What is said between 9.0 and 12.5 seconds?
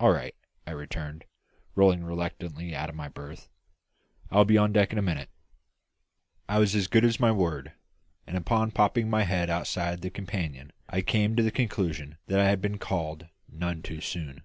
my head outside the companion I came to the conclusion that I